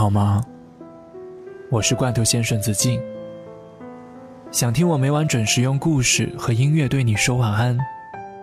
[0.00, 0.42] 好吗？
[1.70, 2.98] 我是罐头先生子敬。
[4.50, 7.78] 想听我每晚准时用故事和音乐对你说晚安，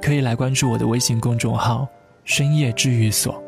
[0.00, 1.88] 可以来关注我的微信公众号
[2.22, 3.42] “深夜治愈所”。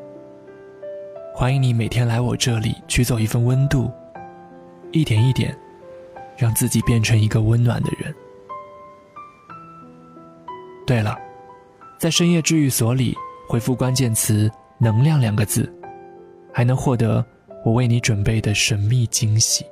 [1.32, 3.88] 欢迎你每天来我这里取走一份温度，
[4.90, 5.56] 一点一点，
[6.36, 8.12] 让自己变成一个温暖的人。
[10.84, 11.16] 对了，
[12.00, 13.16] 在深夜治愈所里
[13.48, 15.72] 回复关键词“能量”两个字。
[16.54, 17.24] 还能获得
[17.64, 19.64] 我为你准备的神秘惊喜。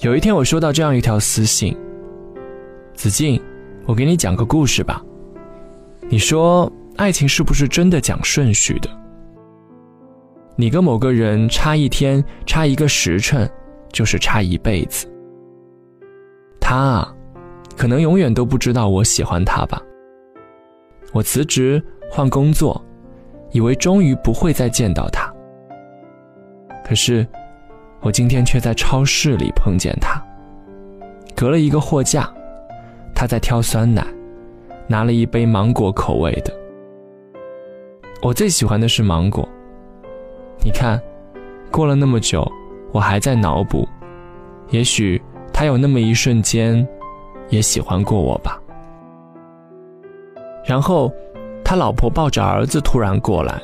[0.00, 1.76] 有一天，我收到这样一条私信
[2.92, 3.40] ：“子敬，
[3.86, 5.00] 我给你讲个故事吧。
[6.08, 8.90] 你说，爱情是不是真的讲顺序的？
[10.56, 13.48] 你跟某个人差一天、差一个时辰，
[13.92, 15.06] 就是差一辈子。
[16.60, 17.14] 他啊，
[17.76, 19.80] 可能永远都不知道我喜欢他吧。”
[21.14, 21.80] 我辞职
[22.14, 22.78] 换工作，
[23.52, 25.32] 以为终于不会再见到他。
[26.84, 27.26] 可是，
[28.02, 30.22] 我今天却在超市里碰见他。
[31.34, 32.30] 隔了一个货架，
[33.14, 34.04] 他在挑酸奶，
[34.86, 36.52] 拿了一杯芒果口味的。
[38.20, 39.48] 我最喜欢的是芒果。
[40.62, 41.00] 你看，
[41.70, 42.46] 过了那么久，
[42.92, 43.88] 我还在脑补，
[44.68, 45.18] 也许
[45.50, 46.86] 他有那么一瞬间，
[47.48, 48.60] 也喜欢过我吧。
[50.62, 51.10] 然后，
[51.72, 53.58] 他老婆抱着儿子突然过来，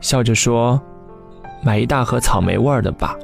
[0.00, 0.82] 笑着说
[1.62, 3.16] ：“买一大盒草莓味的吧。”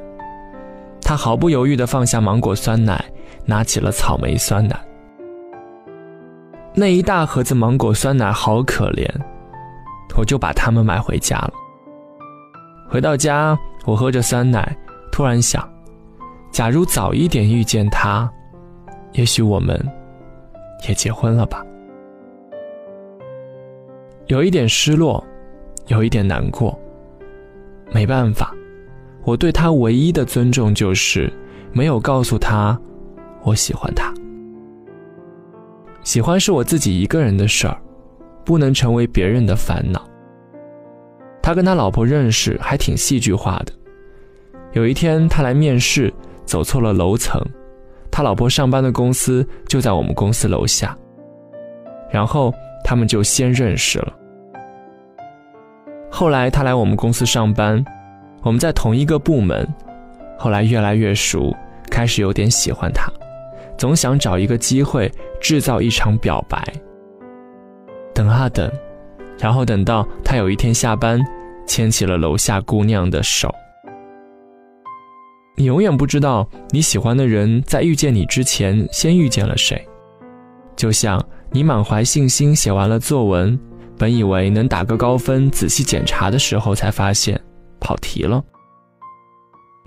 [1.03, 3.03] 他毫不犹豫地放下芒果酸奶，
[3.45, 4.79] 拿起了草莓酸奶。
[6.73, 9.05] 那一大盒子芒果酸奶好可怜，
[10.17, 11.51] 我就把它们买回家了。
[12.89, 14.73] 回到家，我喝着酸奶，
[15.11, 15.69] 突然想：
[16.49, 18.31] 假如早一点遇见他，
[19.11, 19.77] 也许我们
[20.87, 21.61] 也结婚了吧。
[24.33, 25.23] 有一点失落，
[25.85, 26.75] 有一点难过。
[27.91, 28.51] 没办法，
[29.23, 31.31] 我对他唯一的尊重就是
[31.71, 32.75] 没有告诉他
[33.43, 34.11] 我喜欢他。
[36.01, 37.77] 喜欢是我自己一个人的事儿，
[38.43, 40.03] 不能成为别人的烦恼。
[41.39, 43.71] 他跟他老婆认识还挺戏剧化的。
[44.71, 46.11] 有一天他来面试，
[46.43, 47.39] 走错了楼层，
[48.09, 50.97] 他老婆上班的公司就在我们公司楼下，
[52.09, 52.51] 然后
[52.83, 54.11] 他们就先认识了。
[56.15, 57.83] 后来他来我们公司上班，
[58.43, 59.67] 我们在同一个部门，
[60.37, 61.51] 后来越来越熟，
[61.89, 63.11] 开始有点喜欢他，
[63.79, 66.63] 总想找一个机会制造一场表白。
[68.13, 68.71] 等啊等，
[69.39, 71.19] 然后等到他有一天下班，
[71.65, 73.51] 牵起了楼下姑娘的手。
[75.57, 79.83] 你永远不知道你喜欢的人在遇见你之前先遇见了谁，
[80.75, 81.19] 就像
[81.49, 83.59] 你满怀信心写完了作文。
[83.97, 87.39] 本以为能打个高分，仔细检查的时候才发现
[87.79, 88.43] 跑题了。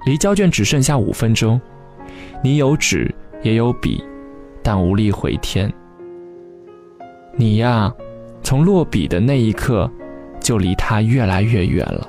[0.06, 1.60] 离交卷只剩下五分钟，
[2.42, 3.12] 你有纸
[3.42, 4.02] 也有笔，
[4.62, 5.72] 但无力回天。
[7.34, 7.92] 你呀，
[8.42, 9.90] 从落笔的那一刻
[10.40, 12.08] 就离他越来越远了，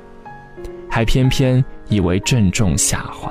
[0.89, 3.29] 还偏偏以为正中下怀。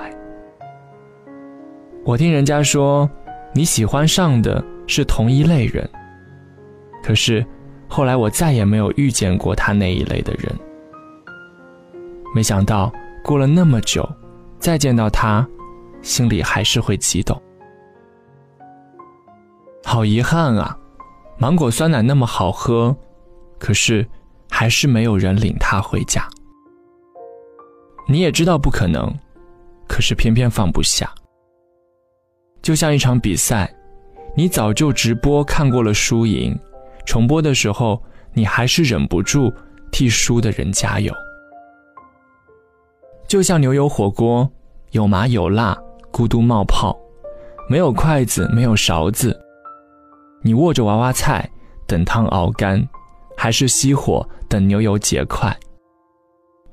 [2.04, 3.08] 我听人家说，
[3.54, 5.88] 你喜欢上的是同一类人，
[7.02, 7.46] 可是。
[7.88, 10.54] 后来我再也没有遇见过他那一类的人。
[12.34, 12.92] 没想到
[13.24, 14.06] 过了那么久，
[14.58, 15.46] 再见到他，
[16.02, 17.40] 心里还是会激动。
[19.84, 20.76] 好遗憾啊，
[21.38, 22.94] 芒果酸奶那么好喝，
[23.58, 24.06] 可是
[24.50, 26.28] 还是没有人领他回家。
[28.08, 29.12] 你也知道不可能，
[29.88, 31.10] 可是偏偏放不下。
[32.60, 33.72] 就像一场比赛，
[34.36, 36.58] 你早就直播看过了输赢。
[37.06, 38.02] 重播的时候，
[38.34, 39.50] 你还是忍不住
[39.90, 41.14] 替输的人加油。
[43.26, 44.50] 就像牛油火锅，
[44.90, 45.76] 有麻有辣，
[46.12, 46.96] 咕嘟冒泡，
[47.68, 49.38] 没有筷子，没有勺子，
[50.42, 51.48] 你握着娃娃菜
[51.86, 52.86] 等汤熬干，
[53.36, 55.56] 还是熄火等牛油结块？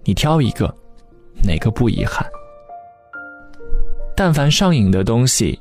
[0.03, 0.73] 你挑一个，
[1.43, 2.27] 哪个不遗憾？
[4.15, 5.59] 但凡上瘾的东西，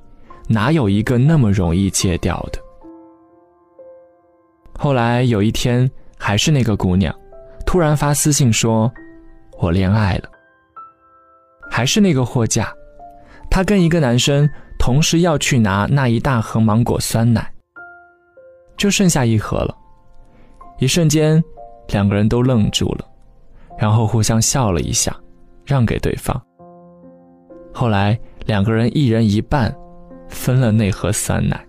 [0.48, 2.61] 哪有一个那么容易戒掉的？
[4.82, 5.88] 后来有一天，
[6.18, 7.14] 还是那个姑娘，
[7.64, 8.92] 突然发私信说
[9.56, 10.28] ：“我恋爱了。”
[11.70, 12.74] 还是那个货架，
[13.48, 14.50] 她跟一个男生
[14.80, 17.48] 同时要去拿那一大盒芒果酸奶，
[18.76, 19.72] 就剩下一盒了。
[20.80, 21.40] 一瞬间，
[21.90, 23.06] 两个人都愣住了，
[23.78, 25.14] 然后互相笑了一下，
[25.64, 26.42] 让给对方。
[27.72, 29.72] 后来两个人一人一半，
[30.28, 31.64] 分了那盒酸奶。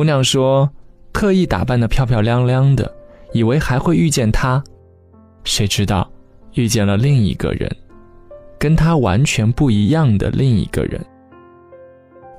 [0.00, 0.66] 姑娘说
[1.12, 2.90] ：“特意打扮的漂漂亮亮的，
[3.34, 4.64] 以为还会遇见他，
[5.44, 6.10] 谁知道
[6.54, 7.70] 遇见了另一个人，
[8.58, 10.98] 跟他完全不一样的另一个人。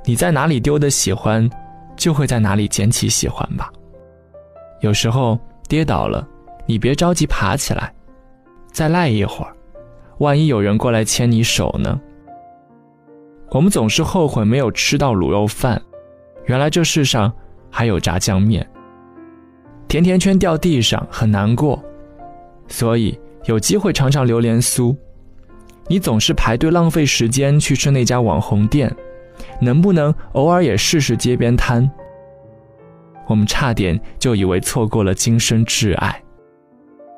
[0.04, 1.48] 你在哪里丢的喜欢，
[1.96, 3.72] 就会在哪里捡起喜欢吧。
[4.80, 6.28] 有时候跌倒了，
[6.66, 7.94] 你别着急爬起来，
[8.72, 9.56] 再赖一会儿，
[10.18, 12.02] 万一有人过来牵你手呢？
[13.52, 15.80] 我们总是后悔没有吃到卤肉饭，
[16.46, 17.32] 原来这世上
[17.72, 18.68] 还有炸酱面。
[19.88, 21.84] 甜甜圈掉地上很难过，
[22.68, 24.96] 所以有机会尝尝榴莲酥。
[25.88, 28.96] 你总是排队浪费时间去吃那家网红店。
[29.60, 31.90] 能不能偶尔也试试街边摊？
[33.28, 36.22] 我们差点就以为错过了今生挚爱，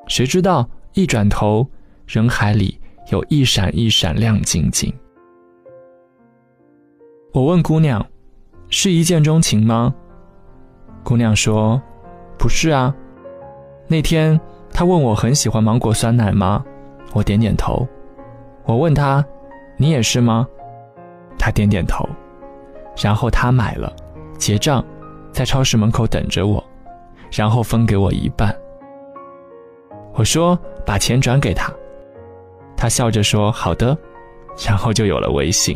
[0.08, 1.68] 谁知道一转头，
[2.08, 2.80] 人海里
[3.12, 4.94] 有一闪一闪亮晶晶。
[7.34, 8.06] 我问姑娘
[8.70, 9.94] ：“是一见钟情吗？”
[11.04, 11.82] 姑娘说
[12.40, 12.94] ：“不是啊。”
[13.88, 14.40] 那天
[14.72, 16.64] 她问我很喜欢芒果酸奶吗？
[17.14, 17.88] 我点点头。
[18.66, 19.24] 我问她
[19.78, 20.48] ：“你也是吗？”
[21.38, 22.08] 她点点头。
[23.02, 23.92] 然后他买了，
[24.38, 24.86] 结账，
[25.32, 26.64] 在超市门口等着我，
[27.32, 28.56] 然后分给我一半。
[30.14, 30.56] 我说
[30.86, 31.74] 把钱转给他，
[32.78, 33.98] 他笑着说好的，
[34.64, 35.76] 然后就有了微信。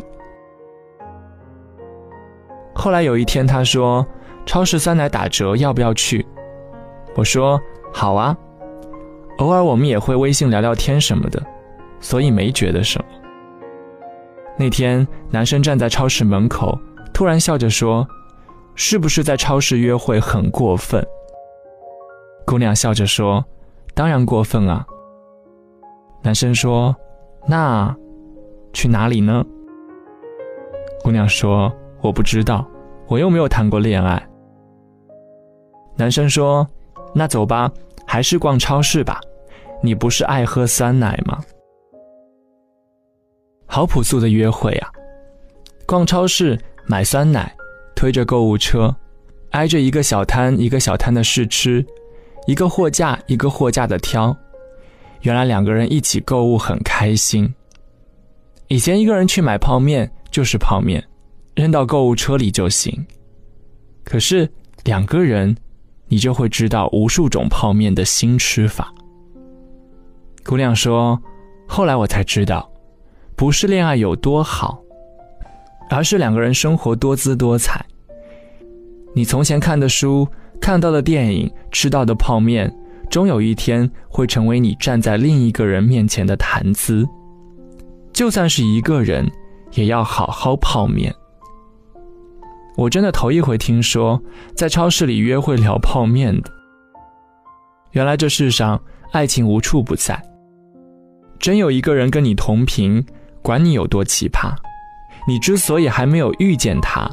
[2.75, 4.05] 后来有一天他说
[4.47, 6.25] 超市酸奶打折，要不要去？
[7.15, 7.61] 我说
[7.93, 8.35] 好啊，
[9.37, 11.39] 偶尔我们也会微信聊聊天什么的，
[11.99, 13.05] 所以没觉得什么。
[14.57, 16.75] 那天男生站在超市门口。
[17.13, 18.07] 突然笑着说
[18.75, 21.03] ：“是不是在超市约会很过分？”
[22.45, 23.43] 姑娘笑着说
[23.95, 24.85] ：“当然过分啊。”
[26.21, 26.95] 男生说
[27.49, 27.95] ：“那
[28.71, 29.43] 去哪里呢？”
[31.03, 32.63] 姑娘说：“我不知道，
[33.07, 34.23] 我又没有谈过恋爱。”
[35.97, 36.67] 男生说
[37.13, 37.71] ：“那走吧，
[38.05, 39.19] 还是逛超市吧。
[39.81, 41.43] 你不是爱喝酸奶吗？”
[43.65, 44.89] 好朴素的约会啊！
[45.85, 46.57] 逛超市。
[46.89, 47.53] 买酸奶，
[47.97, 48.95] 推着购物车，
[49.51, 51.85] 挨着一个小摊一个小摊的试吃，
[52.45, 54.33] 一个货架一个货架的挑。
[55.23, 57.53] 原来两个人一起购物很开心。
[58.69, 61.03] 以前一个人去买泡面就是泡面，
[61.55, 63.05] 扔到购物车里就行。
[64.05, 64.49] 可是
[64.85, 65.53] 两个人，
[66.07, 68.93] 你就会知道无数种泡面的新吃法。
[70.45, 71.21] 姑娘说
[71.67, 72.69] ：“后来我才知道，
[73.35, 74.81] 不是恋爱有多好。”
[75.89, 77.85] 而是两个人生活多姿多彩。
[79.15, 80.27] 你从前看的书、
[80.59, 82.69] 看到的电影、吃到的泡面，
[83.09, 87.07] 终有一天会成为你站在另一个人面前的谈资。
[88.11, 89.31] 就算是一个人，
[89.75, 91.15] 也要好好泡面。
[92.77, 94.21] 我真的头一回听说
[94.55, 96.51] 在超市里约会聊泡面的。
[97.91, 98.79] 原来这世上
[99.11, 100.21] 爱情无处不在。
[101.39, 103.03] 真有一个人跟你同频，
[103.41, 104.55] 管你有多奇葩。
[105.27, 107.09] 你之所以还没有遇见他，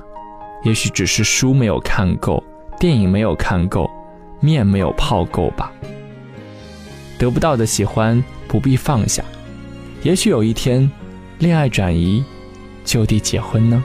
[0.65, 2.45] 也许只是书没有看够，
[2.79, 3.91] 电影没有看够，
[4.41, 5.73] 面没有泡够吧。
[7.19, 9.25] 得不到的喜欢不必放下，
[10.03, 10.91] 也许有一天，
[11.39, 12.23] 恋爱转移，
[12.85, 13.83] 就地结婚呢。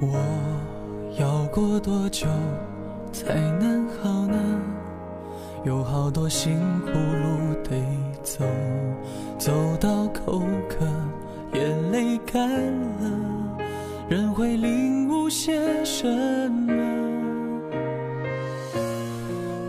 [0.00, 0.08] 我
[1.54, 2.26] 过多久
[3.12, 4.36] 才能好呢？
[5.62, 7.70] 有好多辛苦路得
[8.24, 8.44] 走，
[9.38, 10.84] 走到口渴。
[11.56, 13.56] 眼泪干了，
[14.08, 16.04] 人会领悟些什
[16.50, 16.74] 么？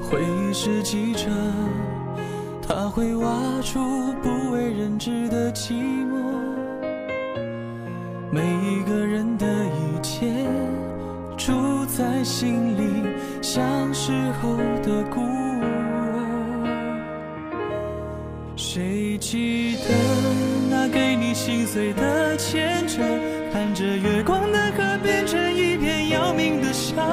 [0.09, 1.29] 回忆是记者，
[2.67, 3.79] 他会挖出
[4.23, 6.15] 不为人知的寂寞。
[8.31, 9.84] 每一个人的一，
[11.85, 13.07] 在心里，
[13.41, 14.11] 像时
[14.41, 15.65] 候的孤儿。
[18.55, 19.93] 谁记得
[20.69, 20.85] 那？
[20.87, 23.01] 给你心碎的牵扯，
[23.51, 27.03] 看着月光的河变成一片要命的沙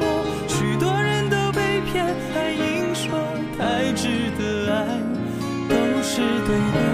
[0.00, 3.10] 漠，许多人都被骗，还硬说
[3.58, 4.08] 太值
[4.38, 4.86] 得爱
[5.68, 6.89] 都是对的，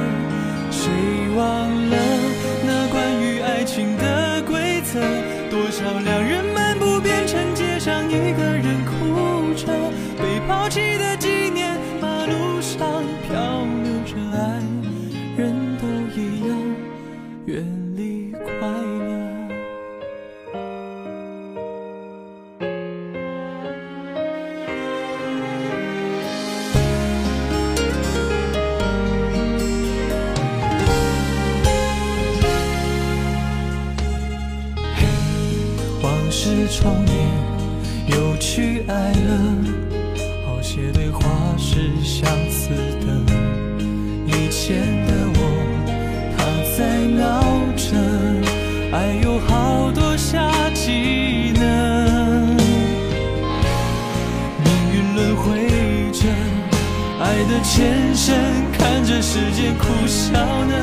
[44.67, 44.75] 前
[45.07, 45.39] 的我，
[46.37, 46.43] 他
[46.77, 46.79] 在
[47.15, 47.23] 闹
[47.77, 47.87] 着，
[48.91, 51.63] 爱有好多下季呢。
[54.65, 55.45] 命运轮回
[56.11, 56.27] 着，
[57.23, 58.35] 爱的前身，
[58.77, 60.75] 看着时间苦笑呢。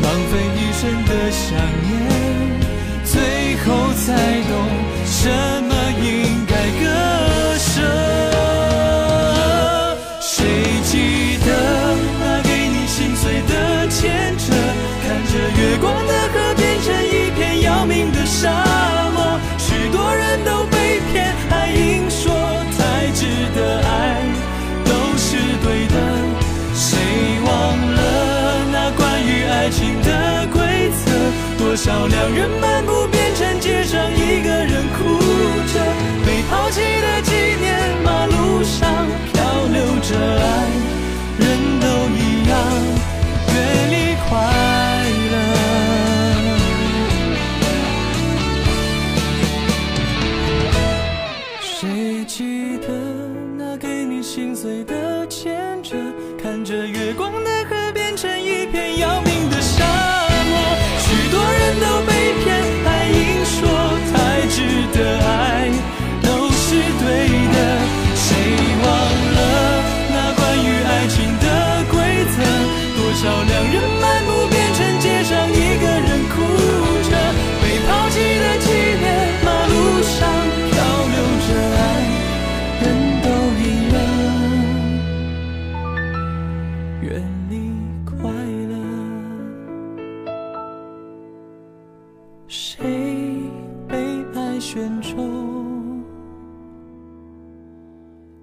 [0.00, 1.92] 浪费一生的想念，
[3.04, 3.12] 最
[3.66, 4.06] 后才
[31.86, 35.20] 少两人漫步变成街上一个人哭
[35.72, 35.78] 着，
[36.26, 40.66] 被抛弃的纪念，马路上漂流着爱，
[41.38, 41.46] 人
[41.78, 42.58] 都一样，
[43.54, 43.56] 远
[43.92, 43.94] 离
[44.26, 44.26] 快
[45.30, 45.34] 乐。
[51.60, 52.88] 谁记得
[53.56, 55.94] 那给你心碎的牵着？
[56.42, 57.55] 看着月光的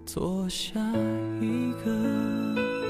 [0.06, 0.80] 做下
[1.42, 2.83] 一个？